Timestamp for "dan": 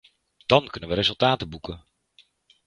0.45-0.67